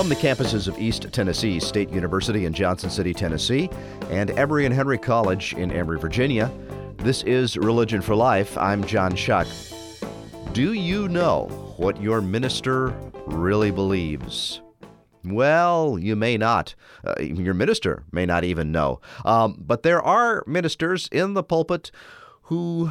[0.00, 3.68] From the campuses of East Tennessee State University in Johnson City, Tennessee,
[4.08, 6.50] and Emory and Henry College in Emory, Virginia,
[6.96, 8.56] this is Religion for Life.
[8.56, 9.46] I'm John Shuck.
[10.54, 14.62] Do you know what your minister really believes?
[15.22, 16.74] Well, you may not.
[17.04, 19.02] Uh, your minister may not even know.
[19.26, 21.90] Um, but there are ministers in the pulpit
[22.44, 22.90] who,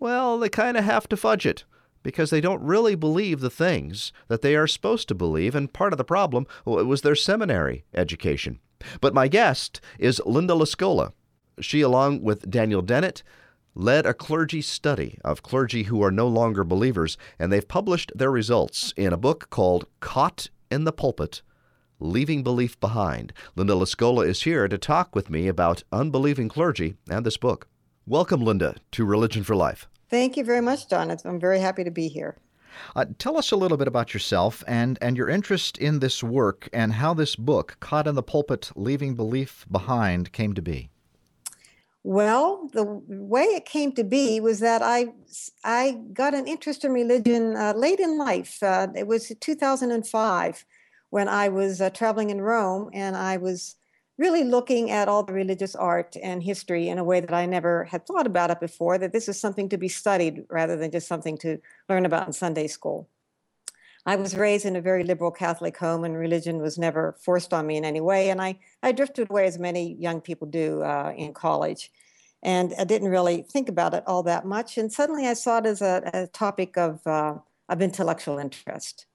[0.00, 1.62] well, they kind of have to fudge it
[2.02, 5.92] because they don't really believe the things that they are supposed to believe, and part
[5.92, 8.58] of the problem was their seminary education.
[9.00, 11.12] But my guest is Linda Lascola.
[11.60, 13.22] She, along with Daniel Dennett,
[13.74, 18.30] led a clergy study of clergy who are no longer believers, and they've published their
[18.30, 21.42] results in a book called Caught in the Pulpit
[21.98, 23.32] Leaving Belief Behind.
[23.56, 27.68] Linda Lascola is here to talk with me about unbelieving clergy and this book.
[28.06, 29.86] Welcome, Linda, to Religion for Life.
[30.10, 31.16] Thank you very much, John.
[31.24, 32.36] I'm very happy to be here.
[32.96, 36.68] Uh, tell us a little bit about yourself and, and your interest in this work
[36.72, 40.90] and how this book, Caught in the Pulpit Leaving Belief Behind, came to be.
[42.02, 45.12] Well, the way it came to be was that I
[45.62, 48.62] I got an interest in religion uh, late in life.
[48.62, 50.64] Uh, it was 2005
[51.10, 53.76] when I was uh, traveling in Rome, and I was
[54.20, 57.84] really looking at all the religious art and history in a way that I never
[57.84, 61.08] had thought about it before, that this is something to be studied rather than just
[61.08, 61.56] something to
[61.88, 63.08] learn about in Sunday school.
[64.04, 67.66] I was raised in a very liberal Catholic home, and religion was never forced on
[67.66, 68.28] me in any way.
[68.28, 71.90] And I, I drifted away, as many young people do uh, in college.
[72.42, 74.76] And I didn't really think about it all that much.
[74.76, 77.36] And suddenly I saw it as a, a topic of, uh,
[77.70, 79.06] of intellectual interest.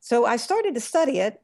[0.00, 1.40] So I started to study it,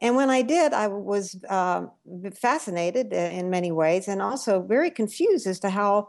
[0.00, 1.86] and when I did, I was uh,
[2.34, 6.08] fascinated in many ways and also very confused as to how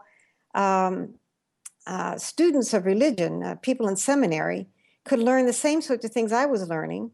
[0.54, 1.16] um,
[1.88, 4.68] uh, students of religion, uh, people in seminary,
[5.06, 7.12] could learn the same sorts of things I was learning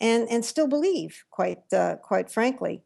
[0.00, 2.82] and, and still believe, quite, uh, quite frankly.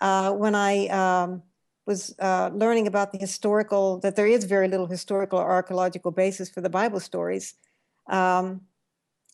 [0.00, 1.42] Uh, when I um,
[1.86, 6.48] was uh, learning about the historical, that there is very little historical or archaeological basis
[6.48, 7.54] for the Bible stories,
[8.08, 8.60] um,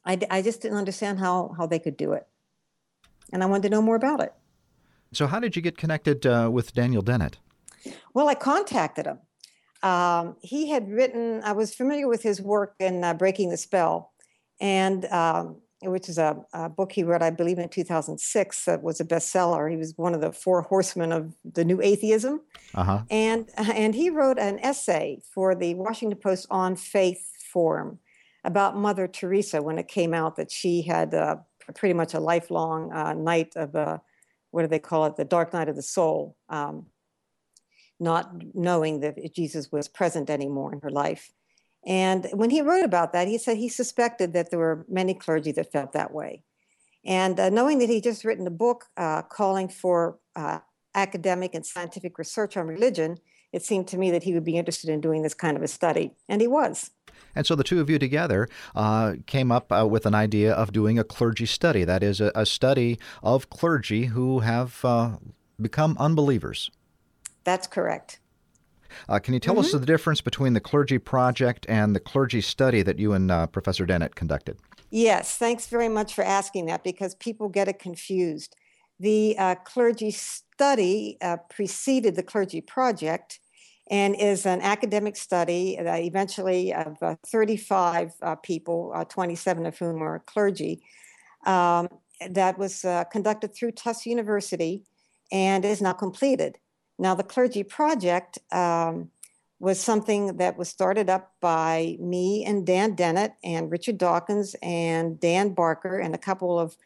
[0.07, 2.27] I, I just didn't understand how, how they could do it
[3.33, 4.33] and I wanted to know more about it.
[5.13, 7.39] So, how did you get connected uh, with Daniel Dennett?
[8.15, 9.19] Well, I contacted him.
[9.83, 14.13] Um, he had written, I was familiar with his work in uh, Breaking the Spell,
[14.61, 19.01] and um, which is a, a, book he wrote, I believe, in 2006 that was
[19.01, 19.71] a bestseller.
[19.71, 22.43] He was one of the four horsemen of the new atheism.
[22.75, 23.03] Uh-huh.
[23.11, 27.99] And, and he wrote an essay for the Washington Post on Faith Forum
[28.45, 31.37] about Mother Teresa when it came out that she had uh,
[31.75, 33.99] pretty much a lifelong uh, night of uh,
[34.51, 36.87] what do they call it, the dark night of the soul, um,
[37.99, 41.33] not knowing that Jesus was present anymore in her life.
[41.87, 45.53] And when he wrote about that, he said he suspected that there were many clergy
[45.53, 46.43] that felt that way.
[47.05, 50.59] And uh, knowing that he just written a book uh, calling for uh,
[50.95, 53.19] academic and scientific research on religion,
[53.53, 55.69] it seemed to me that he would be interested in doing this kind of a
[55.69, 56.13] study.
[56.29, 56.91] And he was.
[57.35, 60.73] And so the two of you together uh, came up uh, with an idea of
[60.73, 61.85] doing a clergy study.
[61.85, 65.17] That is, a, a study of clergy who have uh,
[65.61, 66.71] become unbelievers.
[67.45, 68.21] That's correct.
[69.09, 69.65] Uh, can you tell mm-hmm.
[69.65, 73.47] us the difference between the clergy project and the clergy study that you and uh,
[73.47, 74.59] Professor Dennett conducted?
[74.91, 78.57] Yes, thanks very much for asking that because people get it confused.
[79.01, 81.19] The uh, clergy study
[81.49, 83.41] preceded the clergy project
[83.91, 89.77] and is an academic study uh, eventually of uh, 35 uh, people, uh, 27 of
[89.77, 90.81] whom are clergy,
[91.45, 91.89] um,
[92.29, 94.85] that was uh, conducted through Tufts University
[95.33, 96.57] and is now completed.
[96.99, 99.11] Now, the clergy project um,
[99.59, 105.19] was something that was started up by me and Dan Dennett and Richard Dawkins and
[105.19, 106.77] Dan Barker and a couple of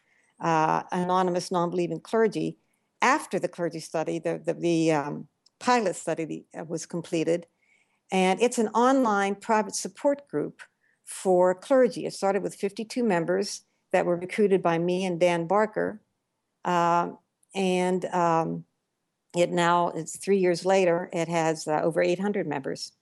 [0.44, 2.58] uh, anonymous non believing clergy
[3.02, 4.18] after the clergy study.
[4.20, 5.28] The, the, the um,
[5.58, 7.46] pilot study uh, was completed.
[8.12, 10.60] And it's an online private support group
[11.04, 12.06] for clergy.
[12.06, 13.62] It started with 52 members
[13.92, 16.02] that were recruited by me and Dan Barker.
[16.64, 17.10] Uh,
[17.54, 18.64] and um,
[19.34, 22.92] it now, it's three years later, it has uh, over 800 members.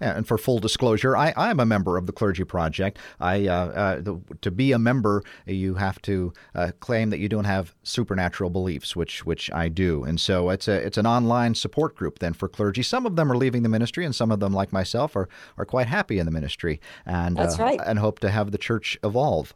[0.00, 2.98] And for full disclosure, I, I'm a member of the Clergy Project.
[3.20, 7.28] I, uh, uh, the, to be a member, you have to uh, claim that you
[7.28, 10.04] don't have supernatural beliefs, which which I do.
[10.04, 12.82] And so it's a it's an online support group then for clergy.
[12.82, 15.64] Some of them are leaving the ministry, and some of them, like myself, are are
[15.64, 17.80] quite happy in the ministry and That's right.
[17.84, 19.54] and hope to have the church evolve.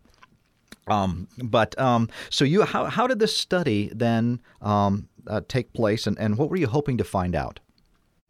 [0.89, 6.07] Um, but um, so you how how did this study then um, uh, take place,
[6.07, 7.61] and, and what were you hoping to find out?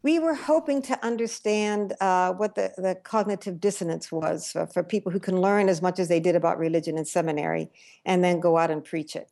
[0.07, 5.11] We were hoping to understand uh, what the, the cognitive dissonance was for, for, people
[5.11, 7.69] who can learn as much as they did about religion in seminary
[8.05, 9.29] and then go out and preach it.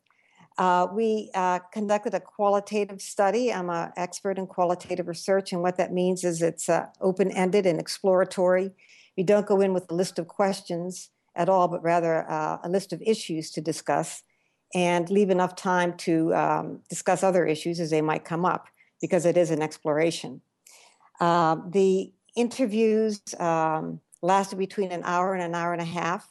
[0.58, 3.50] Uh, we uh, conducted a qualitative study.
[3.50, 7.64] I'm an expert in qualitative research, and what that means is it's uh, open ended
[7.64, 8.70] and exploratory.
[9.16, 12.68] You don't go in with a list of questions at all, but rather uh, a
[12.68, 14.24] list of issues to discuss
[14.74, 18.68] and leave enough time to um, discuss other issues as they might come up
[19.00, 20.42] because it is an exploration.
[21.20, 26.28] Uh, the interviews um, lasted between an hour and an hour and a half.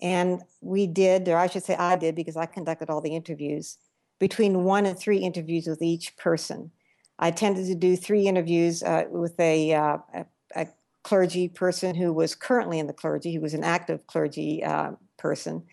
[0.00, 3.78] And we did, or I should say I did, because I conducted all the interviews,
[4.18, 6.72] between one and three interviews with each person.
[7.18, 10.26] I tended to do three interviews uh, with a, uh, a,
[10.56, 10.66] a,
[11.04, 15.64] clergy person who was currently in the clergy, who was an active clergy uh, person,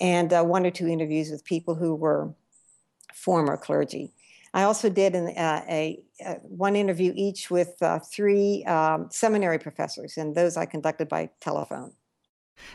[0.00, 2.32] and uh, one or two interviews with people who were
[3.12, 4.12] former clergy.
[4.58, 9.60] I also did an, uh, a, a, one interview each with uh, three um, seminary
[9.60, 11.92] professors, and those I conducted by telephone.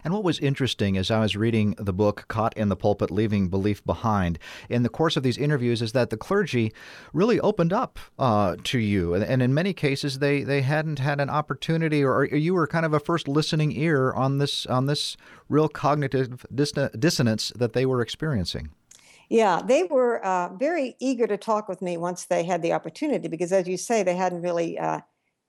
[0.01, 3.49] And what was interesting as I was reading the book Caught in the Pulpit Leaving
[3.49, 4.39] Belief Behind
[4.69, 6.71] in the course of these interviews is that the clergy
[7.11, 9.13] really opened up uh, to you.
[9.13, 12.85] And, and, in many cases, they, they hadn't had an opportunity or, you were kind
[12.85, 15.17] of a first listening ear on this, on this
[15.49, 18.69] real cognitive dissonance that they were experiencing.
[19.29, 23.27] Yeah, they were uh, very eager to talk with me once they had the opportunity
[23.27, 24.99] because, as you say, they hadn't really uh,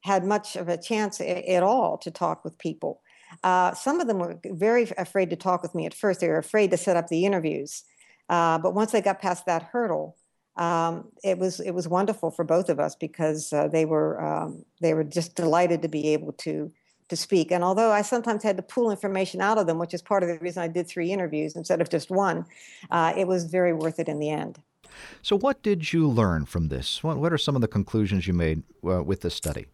[0.02, 3.00] had much of a chance at all to talk with people.
[3.42, 6.20] Uh, some of them were very afraid to talk with me at first.
[6.20, 7.82] They were afraid to set up the interviews.
[8.28, 10.16] Uh, but once they got past that hurdle,
[10.56, 14.64] um, it was it was wonderful for both of us because uh, they were um,
[14.80, 16.70] they were just delighted to be able to
[17.08, 17.50] to speak.
[17.50, 20.28] And although I sometimes had to pull information out of them, which is part of
[20.28, 22.46] the reason I did three interviews instead of just one,
[22.90, 24.60] uh, it was very worth it in the end.
[25.22, 27.02] So, what did you learn from this?
[27.02, 29.66] What, what are some of the conclusions you made uh, with this study?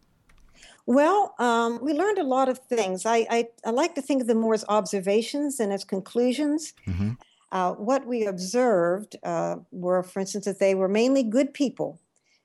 [0.85, 3.05] Well, um, we learned a lot of things.
[3.05, 6.73] I, I, I, like to think of them more as observations than as conclusions.
[6.87, 7.11] Mm-hmm.
[7.51, 11.99] Uh, what we observed uh, were, for instance, that they were mainly good people.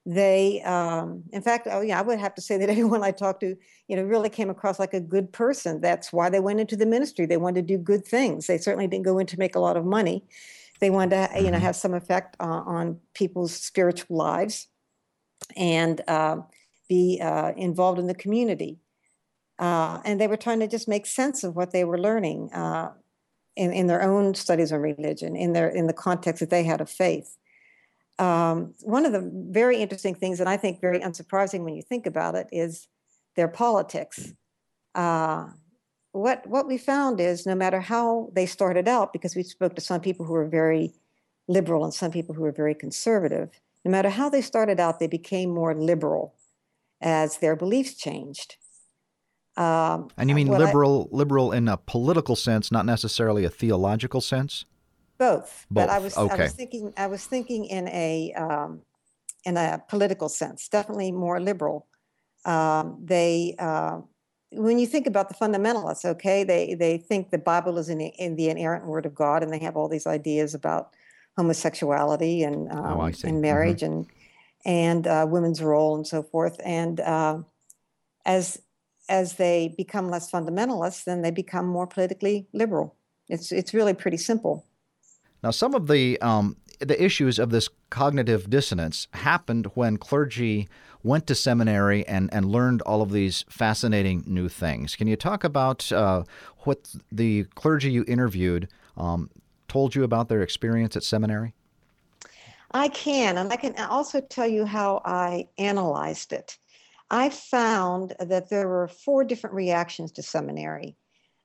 [0.09, 3.41] They, um, in fact, oh yeah, I would have to say that everyone I talked
[3.41, 3.57] to,
[3.89, 5.81] you know, really came across like a good person.
[5.81, 7.27] That's why they went into the ministry.
[7.27, 8.47] They wanted to do good things.
[8.47, 10.25] They certainly didn't go in to make a lot of money.
[10.81, 11.67] They wanted to, you know, mm-hmm.
[11.67, 14.69] have some effect uh, on people's spiritual lives.
[15.55, 16.39] And uh,
[16.89, 18.79] be uh, involved in the community.
[19.59, 22.93] Uh, and they were trying to just make sense of what they were learning uh,
[23.57, 26.81] in, in their own studies of religion, in their in the context that they had
[26.81, 27.37] of faith.
[28.19, 32.07] Um, one of the very interesting things, and I think very unsurprising when you think
[32.07, 32.89] about it, is
[33.35, 34.33] their politics.
[34.95, 35.49] Uh,
[36.13, 39.83] what what we found is no matter how they started out, because we spoke to
[39.83, 40.95] some people who were very
[41.47, 43.51] liberal and some people who were very conservative,
[43.85, 46.35] no matter how they started out, they became more liberal
[47.01, 48.57] as their beliefs changed.
[49.57, 54.21] Um, and you mean liberal, I, liberal in a political sense, not necessarily a theological
[54.21, 54.65] sense.
[55.19, 55.87] Both, both.
[55.87, 56.35] but I was, okay.
[56.35, 58.83] I was thinking, I was thinking in a um,
[59.45, 61.87] in a political sense, definitely more liberal.
[62.45, 64.01] Um, they, uh,
[64.51, 68.37] when you think about the fundamentalists, okay, they they think the Bible is in, in
[68.37, 70.91] the inerrant Word of God, and they have all these ideas about
[71.37, 73.41] homosexuality and oh, um, and mm-hmm.
[73.41, 73.93] marriage mm-hmm.
[73.93, 74.07] and
[74.65, 76.61] and uh, women's role and so forth.
[76.65, 77.39] And uh,
[78.25, 78.61] as
[79.09, 82.97] as they become less fundamentalist, then they become more politically liberal.
[83.29, 84.67] It's it's really pretty simple.
[85.47, 90.69] Now, some of the um, the issues of this cognitive dissonance happened when clergy
[91.05, 94.97] went to seminary and, and learned all of these fascinating new things.
[94.97, 96.25] Can you talk about uh,
[96.65, 99.31] what the clergy you interviewed um,
[99.69, 101.55] told you about their experience at seminary?
[102.73, 106.59] I can, and I can also tell you how I analyzed it.
[107.09, 110.97] I found that there were four different reactions to seminary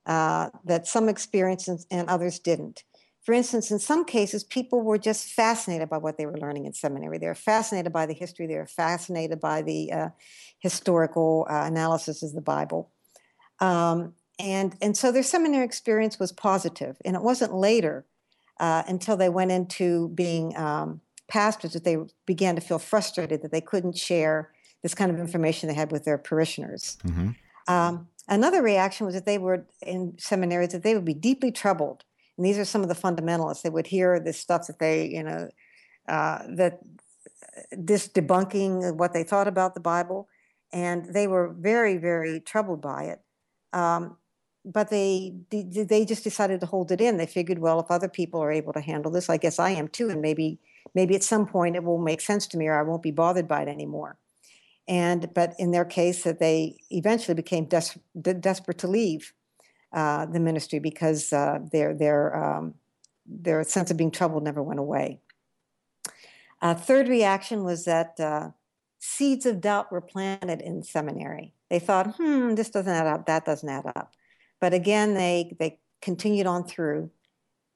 [0.07, 2.83] uh, that some experienced and others didn't.
[3.23, 6.73] For instance, in some cases, people were just fascinated by what they were learning in
[6.73, 7.19] seminary.
[7.19, 10.09] They were fascinated by the history, they were fascinated by the uh,
[10.59, 12.91] historical uh, analysis of the Bible.
[13.59, 18.05] Um, and, and so their seminary experience was positive, and it wasn't later
[18.59, 23.51] uh, until they went into being um, pastors that they began to feel frustrated that
[23.51, 24.51] they couldn't share
[24.81, 26.97] this kind of information they had with their parishioners.
[27.05, 27.29] Mm-hmm.
[27.71, 32.03] Um, another reaction was that they were in seminaries that they would be deeply troubled.
[32.41, 33.61] And these are some of the fundamentalists.
[33.61, 35.47] They would hear this stuff that they, you know,
[36.09, 36.79] uh, that
[37.71, 40.27] this debunking what they thought about the Bible,
[40.73, 43.21] and they were very, very troubled by it.
[43.73, 44.17] Um,
[44.65, 47.17] but they they just decided to hold it in.
[47.17, 49.87] They figured, well, if other people are able to handle this, I guess I am
[49.87, 50.57] too, and maybe
[50.95, 53.47] maybe at some point it will make sense to me or I won't be bothered
[53.47, 54.17] by it anymore.
[54.87, 59.31] And but in their case, that they eventually became des- desperate to leave
[59.93, 62.75] uh, the ministry because uh, their their um,
[63.25, 65.19] their sense of being troubled never went away.
[66.61, 68.49] A third reaction was that uh,
[68.99, 71.53] seeds of doubt were planted in seminary.
[71.69, 74.13] They thought, hmm, this doesn't add up, that doesn't add up.
[74.59, 77.09] But again, they, they continued on through.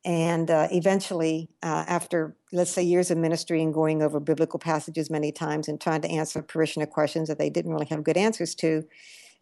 [0.03, 5.09] And uh, eventually, uh, after, let's say, years of ministry and going over biblical passages
[5.09, 8.53] many times and trying to answer parishioner questions that they didn't really have good answers
[8.55, 8.83] to,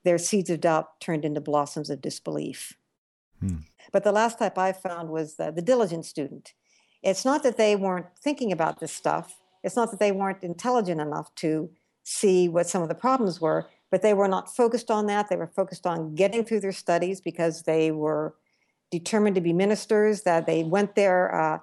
[0.03, 2.73] their seeds of doubt turned into blossoms of disbelief.
[3.39, 3.57] Hmm.
[3.91, 6.53] But the last type I found was the, the diligent student.
[7.01, 10.99] It's not that they weren't thinking about this stuff, it's not that they weren't intelligent
[10.99, 11.69] enough to
[12.03, 15.29] see what some of the problems were, but they were not focused on that.
[15.29, 18.35] They were focused on getting through their studies because they were
[18.91, 21.59] determined to be ministers, that they went there uh,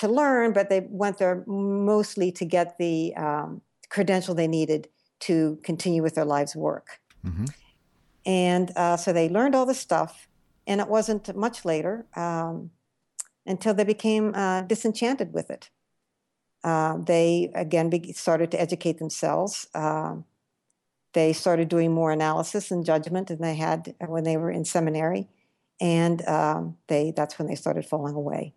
[0.00, 4.88] to learn, but they went there mostly to get the um, credential they needed
[5.20, 7.00] to continue with their life's work.
[7.24, 7.46] Mm-hmm.
[8.26, 10.28] And uh, so they learned all this stuff,
[10.66, 12.72] and it wasn't much later um,
[13.46, 15.70] until they became uh, disenchanted with it.
[16.64, 19.68] Uh, they again be- started to educate themselves.
[19.72, 20.16] Uh,
[21.12, 25.28] they started doing more analysis and judgment than they had when they were in seminary,
[25.80, 28.54] and um, they that's when they started falling away.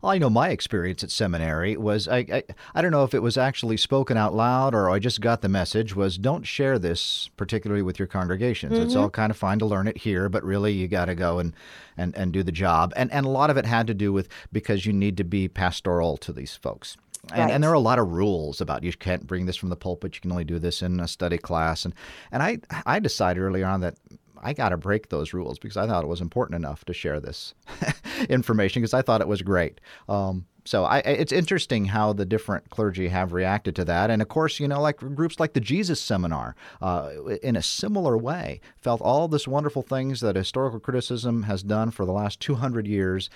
[0.00, 2.42] Well, I know my experience at seminary was I, I,
[2.74, 5.48] I don't know if it was actually spoken out loud or I just got the
[5.48, 8.72] message was don't share this particularly with your congregations.
[8.72, 8.82] Mm-hmm.
[8.82, 11.38] It's all kind of fine to learn it here, but really you got to go
[11.38, 11.54] and,
[11.96, 12.92] and and do the job.
[12.96, 15.48] And and a lot of it had to do with because you need to be
[15.48, 16.96] pastoral to these folks.
[17.32, 17.50] And, right.
[17.50, 20.14] and, there are a lot of rules about you can't bring this from the pulpit.
[20.14, 21.84] You can only do this in a study class.
[21.84, 21.94] And
[22.32, 23.96] and I I decided early on that
[24.40, 27.20] I got to break those rules because I thought it was important enough to share
[27.20, 27.54] this
[28.28, 29.80] information because I thought it was great.
[30.08, 34.28] Um, so I, it's interesting how the different clergy have reacted to that, and of
[34.28, 37.10] course, you know, like groups like the Jesus Seminar, uh,
[37.42, 42.04] in a similar way, felt all this wonderful things that historical criticism has done for
[42.04, 43.30] the last 200 years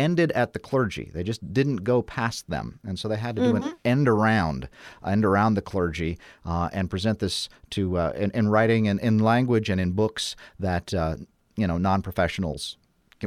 [0.00, 1.10] ended at the clergy.
[1.12, 3.68] They just didn't go past them, and so they had to do mm-hmm.
[3.68, 4.68] an end around,
[5.06, 9.18] end around the clergy, uh, and present this to uh, in, in, writing and in
[9.18, 11.16] language and in books that uh,
[11.56, 12.78] you know non professionals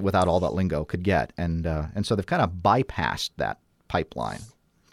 [0.01, 3.60] without all that lingo could get, and uh, and so they've kind of bypassed that
[3.88, 4.42] pipeline.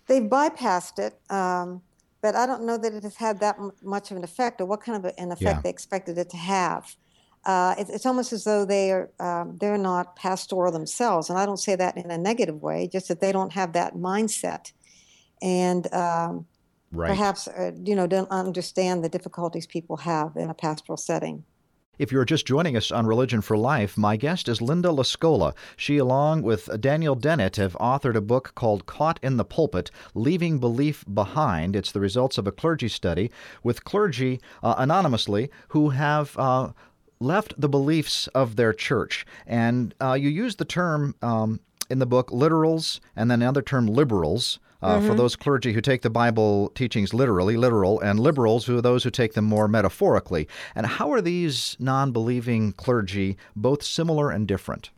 [0.06, 1.18] They've bypassed it.
[1.32, 1.82] Um,
[2.22, 4.82] but I don't know that it has had that much of an effect, or what
[4.82, 5.60] kind of an effect yeah.
[5.62, 6.96] they expected it to have
[7.44, 11.46] uh, it, it's almost as though they are um, they're not pastoral themselves, and I
[11.46, 14.72] don't say that in a negative way, just that they don't have that mindset,
[15.40, 16.46] and um,
[16.92, 17.08] right.
[17.08, 21.44] perhaps uh, you know don't understand the difficulties people have in a pastoral setting.
[22.00, 25.54] If you're just joining us on Religion for Life, my guest is Linda Lascola.
[25.76, 30.58] She, along with Daniel Dennett, have authored a book called Caught in the Pulpit Leaving
[30.58, 31.76] Belief Behind.
[31.76, 33.30] It's the results of a clergy study
[33.62, 36.70] with clergy uh, anonymously who have uh,
[37.20, 39.26] left the beliefs of their church.
[39.46, 43.86] And uh, you use the term um, in the book literals and then another term
[43.86, 44.58] liberals.
[44.82, 45.08] Uh, mm-hmm.
[45.08, 49.04] For those clergy who take the Bible teachings literally, literal, and liberals who are those
[49.04, 50.48] who take them more metaphorically.
[50.74, 54.88] And how are these non believing clergy both similar and different?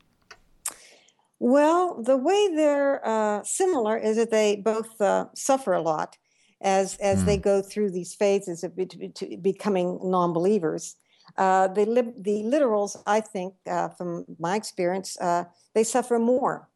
[1.40, 6.16] Well, the way they're uh, similar is that they both uh, suffer a lot
[6.60, 7.26] as as mm.
[7.26, 10.94] they go through these phases of be- becoming non-believers.
[11.36, 16.68] Uh, the, lib- the literals, I think, uh, from my experience, uh, they suffer more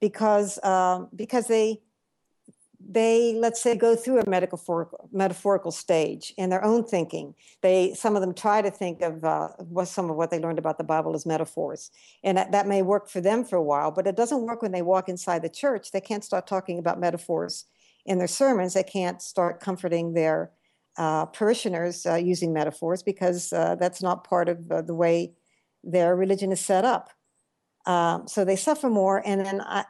[0.00, 1.82] because um, because they
[2.88, 7.34] they let's say go through a metaphorical metaphorical stage in their own thinking.
[7.60, 10.58] They some of them try to think of uh, what some of what they learned
[10.58, 11.90] about the Bible as metaphors,
[12.24, 14.72] and that, that may work for them for a while, but it doesn't work when
[14.72, 15.90] they walk inside the church.
[15.92, 17.66] They can't start talking about metaphors
[18.06, 18.74] in their sermons.
[18.74, 20.50] They can't start comforting their
[20.96, 25.32] uh, parishioners uh, using metaphors because uh, that's not part of uh, the way
[25.82, 27.10] their religion is set up.
[27.86, 29.22] Um, so they suffer more.
[29.24, 29.84] And then I,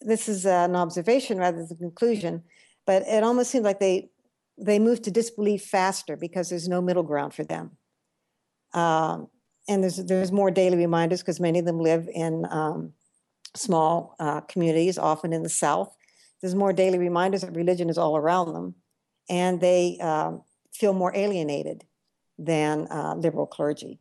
[0.00, 2.42] this is an observation rather than a conclusion,
[2.86, 4.10] but it almost seems like they
[4.60, 7.76] they move to disbelief faster because there's no middle ground for them.
[8.74, 9.28] Um,
[9.68, 12.92] and there's there's more daily reminders because many of them live in um,
[13.54, 15.94] small uh, communities, often in the South.
[16.40, 18.74] There's more daily reminders that religion is all around them
[19.28, 20.42] and they um,
[20.72, 21.84] feel more alienated
[22.38, 23.98] than uh, liberal clergy.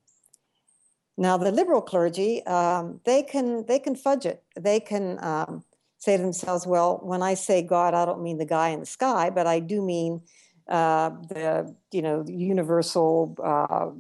[1.18, 4.44] Now, the liberal clergy, um, they can they can fudge it.
[4.60, 5.64] They can um,
[5.98, 8.86] say to themselves, "Well, when I say God, I don't mean the guy in the
[8.86, 10.22] sky, but I do mean
[10.68, 14.00] uh, the you know universal." Uh,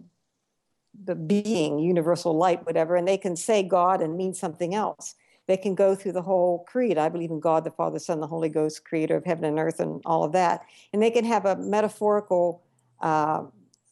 [1.05, 5.13] the being, universal light, whatever, and they can say God and mean something else
[5.47, 6.97] they can go through the whole creed.
[6.97, 9.79] I believe in God, the Father, Son, the Holy Ghost, creator of heaven and earth,
[9.79, 10.61] and all of that.
[10.93, 12.63] And they can have a metaphorical
[13.01, 13.43] uh,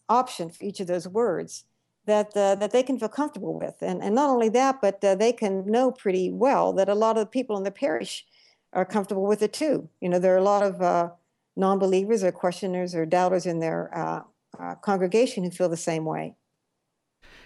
[0.09, 1.63] option for each of those words
[2.05, 3.75] that uh, that they can feel comfortable with.
[3.81, 7.17] And, and not only that, but uh, they can know pretty well that a lot
[7.17, 8.25] of the people in the parish
[8.73, 9.89] are comfortable with it too.
[10.01, 11.09] You know, there are a lot of uh,
[11.55, 14.21] non-believers or questioners or doubters in their uh,
[14.59, 16.35] uh, congregation who feel the same way.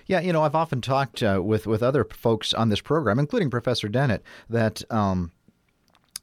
[0.09, 3.49] Yeah, you know, I've often talked uh, with with other folks on this program, including
[3.49, 4.81] Professor Dennett, that.
[4.91, 5.31] Um,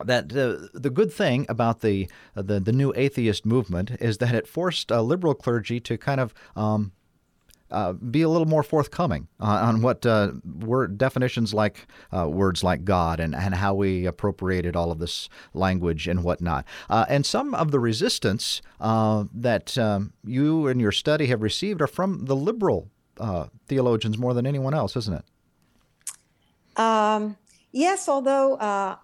[0.05, 4.47] that uh, the good thing about the, the the new atheist movement is that it
[4.47, 6.93] forced uh, liberal clergy to kind of um,
[7.71, 10.33] uh, be a little more forthcoming on, what uh,
[10.99, 16.07] definitions like uh, words like God and, and how we appropriated all of this language
[16.07, 16.67] and whatnot.
[16.91, 21.87] Uh, and some of the resistance that um, you and your study have received are
[21.87, 26.81] from the liberal uh, theologians more than anyone else, isn't it?
[26.81, 27.37] Um,
[27.73, 28.99] yes, although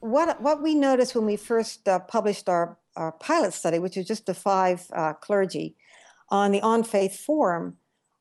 [0.00, 4.26] what what we noticed when we first published our, our pilot study, which is just
[4.26, 4.86] the five
[5.20, 5.76] clergy,
[6.28, 7.76] on the On Faith forum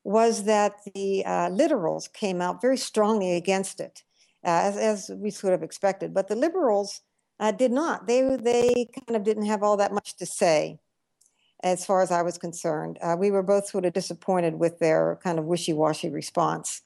[0.06, 4.04] was that the uh, literals came out very strongly against it,
[4.46, 6.14] uh, as, as, we sort of expected.
[6.14, 7.02] But the liberals
[7.40, 8.06] uh, did not.
[8.06, 10.80] They, they kind of didn't have all that much to say,
[11.66, 13.00] as far as I was concerned.
[13.02, 16.84] Uh, we were both sort of disappointed with their kind of wishy washy response.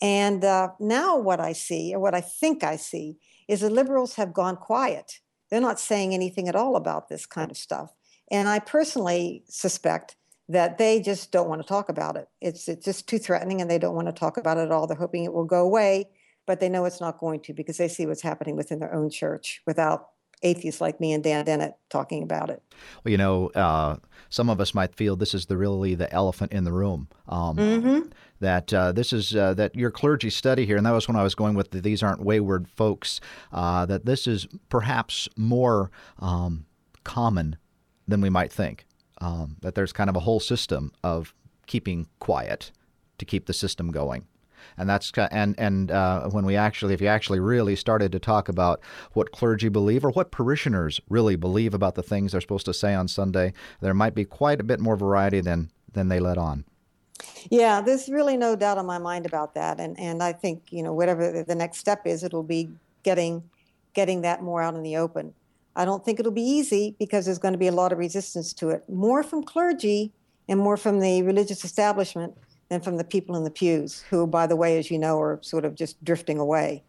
[0.00, 4.14] And uh, now, what I see, or what I think I see, is the liberals
[4.16, 5.20] have gone quiet.
[5.50, 7.94] They're not saying anything at all about this kind of stuff.
[8.30, 10.16] And I personally suspect
[10.48, 12.28] that they just don't want to talk about it.
[12.40, 14.86] It's it's just too threatening, and they don't want to talk about it at all.
[14.86, 16.08] They're hoping it will go away,
[16.46, 19.10] but they know it's not going to because they see what's happening within their own
[19.10, 20.08] church without
[20.46, 22.62] atheists like me and Dan Dennett talking about it.
[23.04, 23.96] Well, you know, uh,
[24.28, 27.08] some of us might feel this is the really the elephant in the room.
[27.28, 28.08] Um, mm-hmm.
[28.40, 31.22] That uh, this is uh, that your clergy study here, and that was when I
[31.22, 33.20] was going with the, these aren't wayward folks.
[33.50, 36.66] Uh, that this is perhaps more um,
[37.02, 37.56] common
[38.06, 38.86] than we might think
[39.20, 41.34] um, that there's kind of a whole system of
[41.66, 42.70] keeping quiet
[43.18, 44.26] to keep the system going.
[44.76, 48.48] And that's and and uh, when we actually, if you actually really started to talk
[48.48, 48.80] about
[49.12, 52.94] what clergy believe or what parishioners really believe about the things they're supposed to say
[52.94, 56.64] on Sunday, there might be quite a bit more variety than than they let on.
[57.50, 60.82] Yeah, there's really no doubt on my mind about that, and and I think you
[60.82, 62.70] know whatever the next step is, it'll be
[63.02, 63.42] getting
[63.94, 65.32] getting that more out in the open.
[65.74, 68.52] I don't think it'll be easy because there's going to be a lot of resistance
[68.54, 70.12] to it, more from clergy
[70.48, 72.36] and more from the religious establishment
[72.68, 75.38] than from the people in the pews, who, by the way, as you know, are
[75.42, 76.82] sort of just drifting away.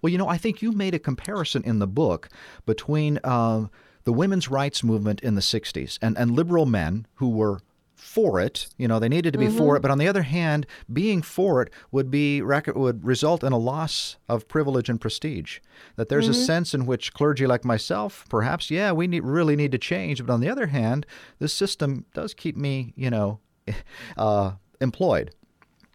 [0.00, 2.28] Well, you know, I think you made a comparison in the book
[2.66, 3.66] between uh,
[4.04, 7.60] the women's rights movement in the 60s and, and liberal men who were
[8.02, 8.66] for it.
[8.76, 9.56] You know, they needed to be mm-hmm.
[9.56, 9.80] for it.
[9.80, 14.16] But on the other hand, being for it would be would result in a loss
[14.28, 15.60] of privilege and prestige.
[15.96, 16.42] That there's mm-hmm.
[16.42, 20.24] a sense in which clergy like myself, perhaps, yeah, we need, really need to change.
[20.24, 21.06] But on the other hand,
[21.38, 23.38] this system does keep me, you know,
[24.16, 25.34] uh, employed.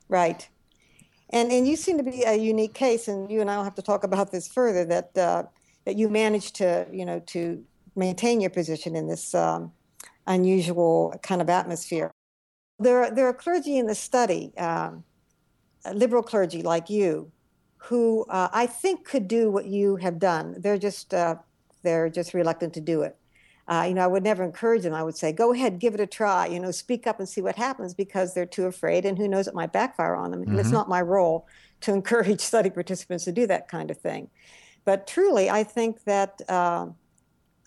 [0.10, 0.47] Right.
[1.30, 3.76] And and you seem to be a unique case, and you and I will have
[3.76, 4.86] to talk about this further.
[4.86, 5.43] That uh,
[5.86, 7.63] that you managed to, you know, to
[7.95, 9.71] maintain your position in this um,
[10.28, 12.12] unusual kind of atmosphere.
[12.80, 15.04] There, there are clergy in the study, um,
[15.93, 17.32] liberal clergy like you,
[17.78, 20.56] who uh, I think could do what you have done.
[20.60, 21.36] They're just uh,
[21.84, 23.15] they're just reluctant to do it.
[23.67, 24.93] Uh, you know, I would never encourage them.
[24.93, 26.47] I would say, go ahead, give it a try.
[26.47, 29.47] You know, speak up and see what happens because they're too afraid, and who knows,
[29.47, 30.41] it might backfire on them.
[30.41, 30.51] Mm-hmm.
[30.51, 30.77] And it's mm-hmm.
[30.77, 31.47] not my role
[31.82, 34.30] to encourage study participants to do that kind of thing.
[34.86, 36.88] But truly, I think that uh,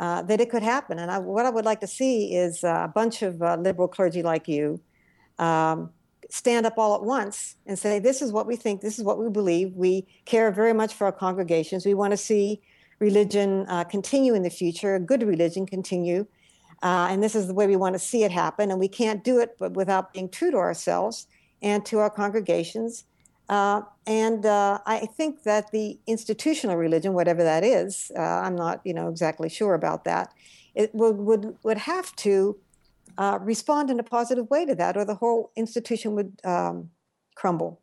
[0.01, 0.99] uh, that it could happen.
[0.99, 4.23] And I, what I would like to see is a bunch of uh, liberal clergy
[4.23, 4.81] like you
[5.39, 5.91] um,
[6.31, 9.19] stand up all at once and say, This is what we think, this is what
[9.19, 9.75] we believe.
[9.75, 11.85] We care very much for our congregations.
[11.85, 12.63] We want to see
[13.01, 16.27] religion uh, continue in the future, a good religion continue.
[16.83, 18.71] Uh, and this is the way we want to see it happen.
[18.71, 21.27] And we can't do it but without being true to ourselves
[21.61, 23.05] and to our congregations
[23.51, 28.81] uh, and uh, I think that the institutional religion, whatever that is, uh, I'm not,
[28.85, 30.33] you know, exactly sure about that.
[30.77, 32.57] It would would would have to
[33.19, 36.91] uh, respond in a positive way to that, or the whole institution would um,
[37.35, 37.80] crumble.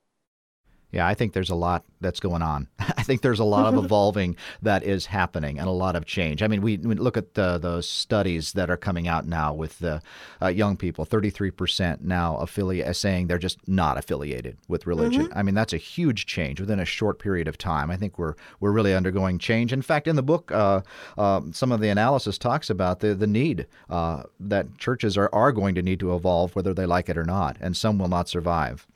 [0.98, 2.68] Yeah, I think there's a lot that's going on.
[2.80, 6.42] I think there's a lot of evolving that is happening and a lot of change.
[6.42, 9.78] I mean, we, we look at the, the studies that are coming out now with
[9.78, 10.02] the
[10.42, 15.28] uh, young people, 33% now affiliate, uh, saying they're just not affiliated with religion.
[15.28, 15.38] Mm-hmm.
[15.38, 17.92] I mean, that's a huge change within a short period of time.
[17.92, 19.72] I think we're we're really undergoing change.
[19.72, 20.82] In fact, in the book, uh,
[21.16, 25.52] uh, some of the analysis talks about the, the need uh, that churches are, are
[25.52, 28.28] going to need to evolve, whether they like it or not, and some will not
[28.28, 28.88] survive.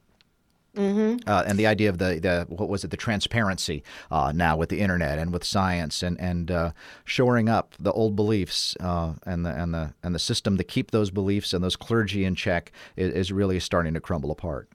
[0.76, 1.28] Mm-hmm.
[1.28, 4.70] Uh, and the idea of the, the what was it the transparency uh, now with
[4.70, 6.72] the internet and with science and and uh,
[7.04, 10.92] shoring up the old beliefs uh, and the and the and the system to keep
[10.92, 14.70] those beliefs and those clergy in check is, is really starting to crumble apart.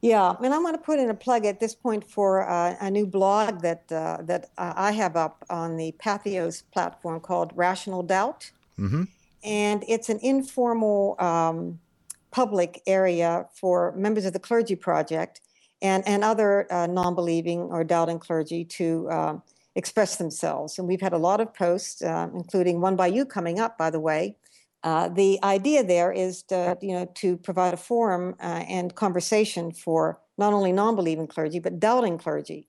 [0.00, 2.90] Yeah, and I want to put in a plug at this point for uh, a
[2.90, 8.02] new blog that uh, that uh, I have up on the Patheos platform called Rational
[8.02, 9.04] Doubt, mm-hmm.
[9.44, 11.78] and it's an informal um,
[12.36, 15.34] public area for members of the Clergy Project
[15.80, 18.86] and and other uh, non-believing or doubting clergy to
[19.18, 19.42] um,
[19.74, 20.78] express themselves.
[20.78, 23.90] And we've had a lot of posts, uh, including one by you coming up, by
[23.90, 24.36] the way,
[24.90, 29.72] uh, the idea there is to, you know, to provide a forum uh, and conversation
[29.84, 30.00] for
[30.38, 32.68] not only non-believing clergy but doubting clergy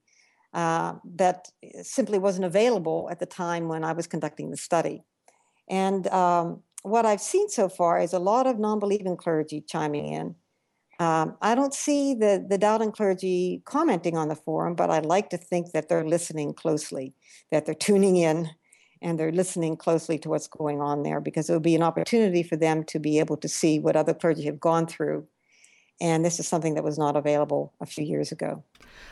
[0.53, 1.39] uh, that
[1.82, 4.97] simply wasn't available at the time when I was conducting the study.
[5.69, 10.36] And um, what I've seen so far is a lot of non-believing clergy chiming in.
[11.00, 15.30] Um, I don't see the, the doubting clergy commenting on the forum, but I'd like
[15.30, 17.13] to think that they're listening closely,
[17.52, 18.50] that they're tuning in,
[19.02, 22.41] and they're listening closely to what's going on there because it will be an opportunity
[22.41, 25.28] for them to be able to see what other clergy have gone through.
[26.02, 28.63] And this is something that was not available a few years ago.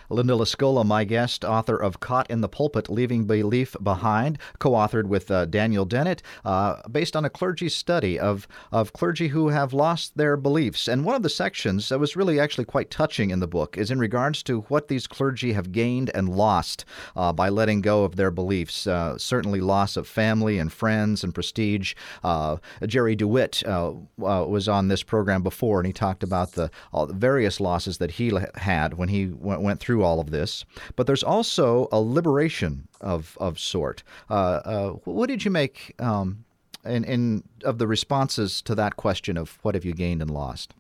[0.09, 5.05] Linda Lascola, my guest, author of Caught in the Pulpit Leaving Belief Behind, co authored
[5.05, 9.73] with uh, Daniel Dennett, uh, based on a clergy study of, of clergy who have
[9.73, 10.87] lost their beliefs.
[10.87, 13.89] And one of the sections that was really actually quite touching in the book is
[13.89, 18.15] in regards to what these clergy have gained and lost uh, by letting go of
[18.15, 18.85] their beliefs.
[18.85, 21.95] Uh, certainly, loss of family and friends and prestige.
[22.23, 27.13] Uh, Jerry DeWitt uh, was on this program before, and he talked about the, the
[27.13, 29.25] various losses that he had when he
[29.61, 30.65] went, through all of this,
[30.95, 34.03] but there's also a liberation of of sort.
[34.29, 36.45] Uh, uh, what did you make um,
[36.85, 40.73] in, in of the responses to that question of what have you gained and lost?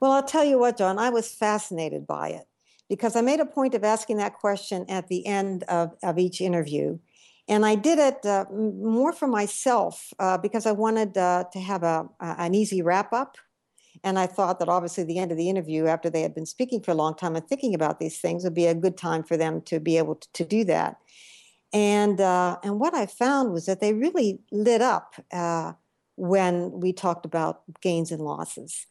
[0.00, 2.46] Well, I'll tell you what, John, I was fascinated by it
[2.88, 6.40] because I made a point of asking that question at the end of, of each
[6.40, 6.98] interview.
[7.48, 11.82] And I did it uh, more for myself uh, because I wanted uh, to have
[11.82, 13.36] a, an easy wrap up
[14.04, 16.82] and I thought that obviously the end of the interview, after they had been speaking
[16.82, 19.38] for a long time and thinking about these things, would be a good time for
[19.38, 20.98] them to be able to, to do that.
[21.72, 25.72] And uh, and what I found was that they really lit up uh,
[26.16, 28.86] when we talked about gains and losses.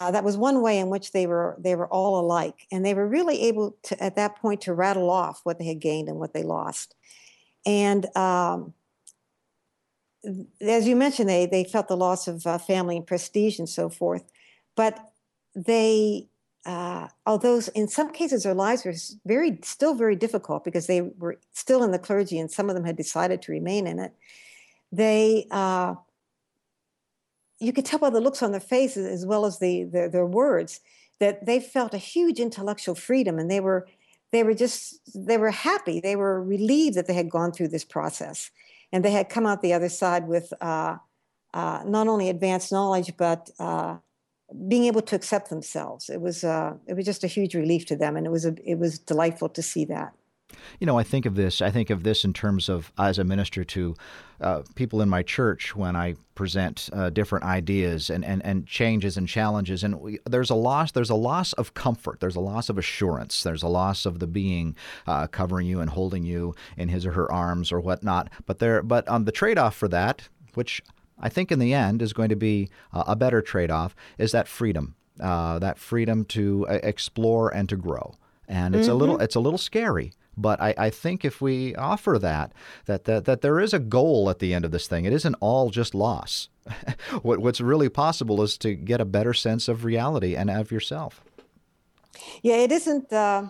[0.00, 2.94] Uh, that was one way in which they were they were all alike, and they
[2.94, 6.18] were really able to at that point to rattle off what they had gained and
[6.18, 6.96] what they lost.
[7.64, 8.74] And um,
[10.60, 13.88] as you mentioned, they they felt the loss of uh, family and prestige and so
[13.88, 14.24] forth.
[14.78, 15.10] But
[15.56, 16.28] they,
[16.64, 18.94] uh, although in some cases their lives were
[19.26, 22.84] very, still very difficult because they were still in the clergy and some of them
[22.84, 24.12] had decided to remain in it,
[24.92, 25.96] they, uh,
[27.58, 30.24] you could tell by the looks on their faces as well as the, the, their
[30.24, 30.78] words
[31.18, 33.88] that they felt a huge intellectual freedom and they were
[34.30, 36.00] they were just they were happy.
[36.00, 38.50] They were relieved that they had gone through this process.
[38.92, 40.98] And they had come out the other side with uh,
[41.52, 43.96] uh, not only advanced knowledge but uh,
[44.68, 46.08] being able to accept themselves.
[46.08, 48.54] It was uh, it was just a huge relief to them, and it was a,
[48.64, 50.14] it was delightful to see that.
[50.80, 51.60] You know, I think of this.
[51.60, 53.94] I think of this in terms of as a minister to
[54.40, 59.16] uh, people in my church when I present uh, different ideas and, and, and changes
[59.18, 59.84] and challenges.
[59.84, 60.92] And we, there's a loss.
[60.92, 62.20] There's a loss of comfort.
[62.20, 63.42] There's a loss of assurance.
[63.42, 64.74] There's a loss of the being
[65.06, 68.30] uh, covering you and holding you in his or her arms or whatnot.
[68.46, 70.82] But there, but um, the trade-off for that, which
[71.20, 74.32] I think in the end is going to be uh, a better trade off is
[74.32, 78.14] that freedom, uh, that freedom to uh, explore and to grow.
[78.46, 78.92] And it's mm-hmm.
[78.92, 79.24] a little mm-hmm.
[79.24, 82.52] it's a little scary, but I, I think if we offer that,
[82.86, 85.34] that, that, that there is a goal at the end of this thing, it isn't
[85.40, 86.48] all just loss.
[87.22, 91.22] what, what's really possible is to get a better sense of reality and of yourself.
[92.42, 93.48] Yeah, it isn't, uh,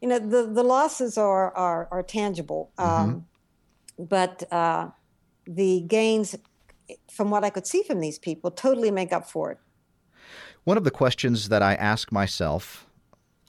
[0.00, 3.26] you know, the, the losses are, are, are tangible, um,
[3.98, 4.04] mm-hmm.
[4.04, 4.88] but uh,
[5.46, 6.36] the gains
[7.10, 9.58] from what I could see from these people, totally make up for it.
[10.64, 12.86] One of the questions that I ask myself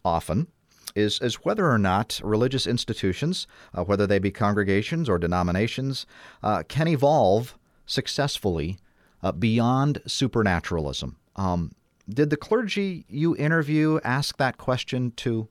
[0.03, 0.47] often
[0.95, 6.05] is, is whether or not religious institutions, uh, whether they be congregations or denominations,
[6.43, 8.77] uh, can evolve successfully
[9.21, 11.17] uh, beyond supernaturalism.
[11.35, 11.73] Um,
[12.07, 15.47] did the clergy you interview ask that question too?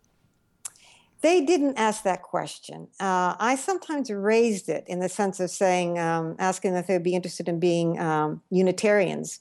[1.25, 2.89] They didn't ask that question.
[3.01, 7.15] Uh, I sometimes raised it in the sense of saying, um, asking if they'd be
[7.15, 9.41] interested in being um, Unitarians,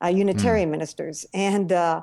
[0.00, 0.72] uh, Unitarian mm.
[0.76, 2.02] ministers, and uh,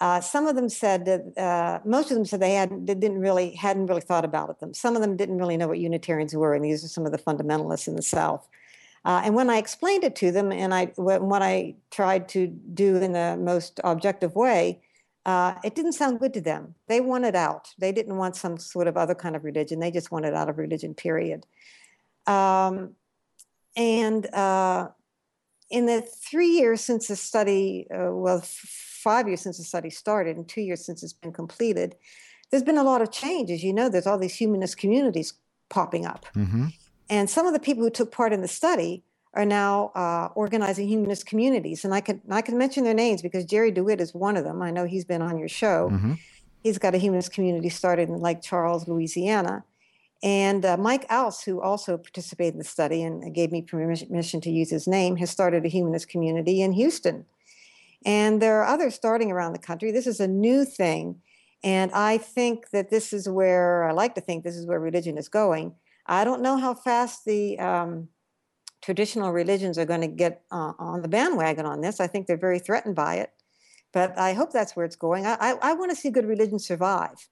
[0.00, 3.18] uh, some of them said that uh, most of them said they hadn't, they didn't
[3.18, 4.60] really hadn't really thought about it.
[4.60, 4.72] Them.
[4.72, 7.18] Some of them didn't really know what Unitarians were, and these are some of the
[7.18, 8.46] fundamentalists in the South.
[9.04, 12.94] Uh, and when I explained it to them, and I what I tried to do
[12.94, 14.82] in the most objective way,
[15.26, 16.76] uh, it didn't sound good to them.
[16.86, 17.74] They wanted out.
[17.78, 19.80] They didn't want some sort of other kind of religion.
[19.80, 21.44] They just wanted out of religion, period.
[22.28, 22.92] Um,
[23.76, 24.88] and uh,
[25.68, 29.90] in the three years since the study, uh, well, f- five years since the study
[29.90, 31.96] started and two years since it's been completed,
[32.52, 33.50] there's been a lot of change.
[33.50, 35.34] As you know, there's all these humanist communities
[35.68, 36.26] popping up.
[36.36, 36.66] Mm-hmm.
[37.10, 39.02] And some of the people who took part in the study
[39.36, 41.84] are now uh, organizing humanist communities.
[41.84, 44.62] And I can I can mention their names because Jerry DeWitt is one of them.
[44.62, 45.90] I know he's been on your show.
[45.92, 46.14] Mm-hmm.
[46.62, 49.64] He's got a humanist community started in Lake Charles, Louisiana.
[50.22, 54.50] And uh, Mike Aus, who also participated in the study and gave me permission to
[54.50, 57.26] use his name, has started a humanist community in Houston.
[58.04, 59.92] And there are others starting around the country.
[59.92, 61.20] This is a new thing.
[61.62, 65.18] And I think that this is where, I like to think this is where religion
[65.18, 65.74] is going.
[66.06, 68.08] I don't know how fast the um,
[68.82, 72.00] traditional religions are going to get uh, on the bandwagon on this.
[72.00, 73.30] I think they're very threatened by it.
[73.92, 75.26] But I hope that's where it's going.
[75.26, 77.28] I, I, I want to see good religion survive.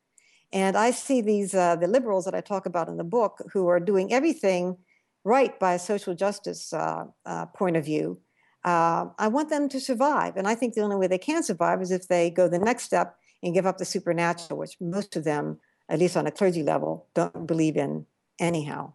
[0.52, 3.66] And I see these, uh, the liberals that I talk about in the book, who
[3.68, 4.78] are doing everything
[5.24, 8.20] right by a social justice uh, uh point of view.
[8.64, 10.36] Uh, I want them to survive.
[10.36, 12.84] And I think the only way they can survive is if they go the next
[12.84, 16.62] step and give up the supernatural, which most of them, at least on a clergy
[16.62, 18.06] level, don't believe in
[18.40, 18.94] anyhow.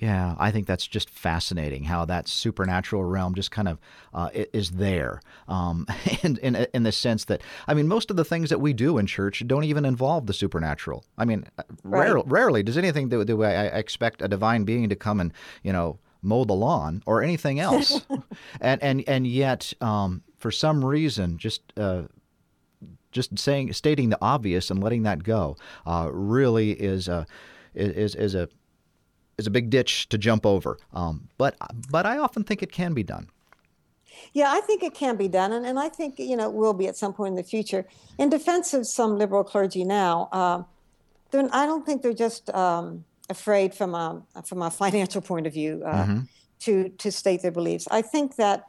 [0.00, 3.78] Yeah, I think that's just fascinating how that supernatural realm just kind of
[4.14, 5.86] uh, is there, um,
[6.22, 8.96] and in, in the sense that I mean, most of the things that we do
[8.96, 11.04] in church don't even involve the supernatural.
[11.18, 12.12] I mean, uh, right.
[12.12, 15.72] rare, rarely does anything do, do I expect a divine being to come and you
[15.72, 18.00] know mow the lawn or anything else,
[18.62, 22.04] and and and yet um, for some reason, just uh,
[23.12, 27.26] just saying stating the obvious and letting that go uh, really is a
[27.74, 28.48] is is a
[29.40, 30.78] is a big ditch to jump over.
[30.92, 31.56] Um, but
[31.90, 33.28] but I often think it can be done.
[34.32, 36.74] Yeah, I think it can be done, and, and I think you know it will
[36.74, 37.84] be at some point in the future.
[38.18, 40.62] In defense of some liberal clergy now, uh,
[41.32, 45.82] I don't think they're just um, afraid from a from a financial point of view
[45.84, 46.20] uh, mm-hmm.
[46.60, 47.88] to to state their beliefs.
[47.90, 48.66] I think that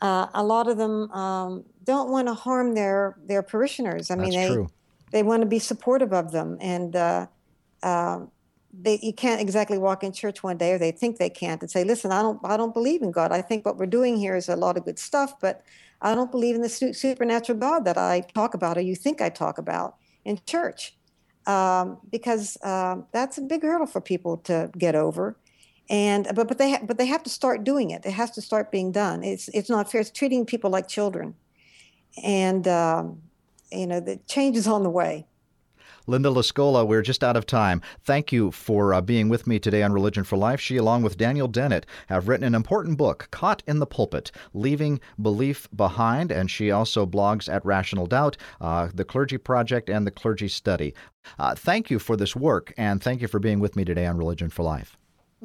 [0.00, 4.10] uh, a lot of them um, don't want to harm their their parishioners.
[4.10, 4.68] I That's mean, they true.
[5.12, 7.26] they want to be supportive of them, and uh,
[7.82, 8.30] um,
[8.78, 11.70] they you can't exactly walk in church one day or they think they can't and
[11.70, 13.32] say listen i don't i don't believe in god.
[13.32, 15.62] I think what we're doing here is a lot of good stuff but
[16.02, 19.28] i don't believe in the supernatural god that i talk about or you think i
[19.28, 20.96] talk about in church.
[21.46, 25.36] Um, because um, that's a big hurdle for people to get over
[25.88, 28.04] and but but they ha- but they have to start doing it.
[28.04, 29.22] It has to start being done.
[29.22, 30.00] It's it's not fair.
[30.00, 31.36] It's treating people like children
[32.22, 33.22] and um,
[33.70, 35.26] you know the change is on the way
[36.06, 37.82] Linda Lascola, we're just out of time.
[38.04, 40.60] Thank you for uh, being with me today on Religion for Life.
[40.60, 45.00] She, along with Daniel Dennett, have written an important book, Caught in the Pulpit Leaving
[45.20, 46.30] Belief Behind.
[46.30, 50.94] And she also blogs at Rational Doubt, uh, The Clergy Project, and The Clergy Study.
[51.38, 54.16] Uh, thank you for this work, and thank you for being with me today on
[54.16, 54.96] Religion for Life.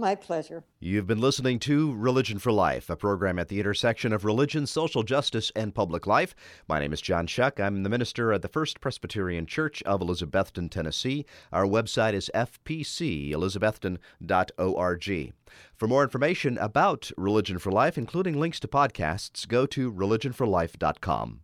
[0.02, 0.66] My pleasure.
[0.80, 5.04] You've been listening to Religion for Life, a program at the intersection of religion, social
[5.04, 6.34] justice, and public life.
[6.68, 7.60] My name is John Shuck.
[7.60, 11.28] I'm the minister at the First Presbyterian Church of Elizabethton, Tennessee.
[11.54, 15.34] Our website is fpcelizabethton.org.
[15.76, 21.42] For more information about Religion for Life, including links to podcasts, go to religionforlife.com.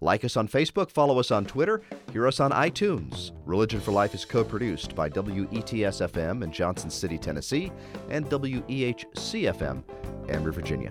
[0.00, 1.82] Like us on Facebook, follow us on Twitter,
[2.12, 3.32] hear us on iTunes.
[3.44, 7.72] Religion for Life is co produced by WETS FM in Johnson City, Tennessee,
[8.08, 9.82] and WEHC FM,
[10.28, 10.90] Emory, Virginia.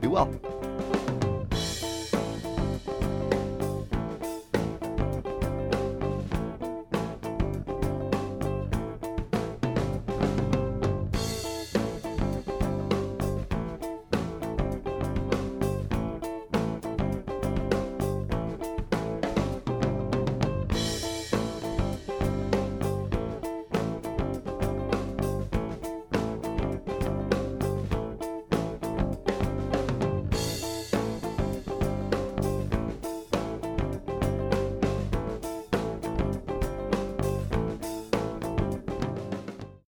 [0.00, 0.32] Be well.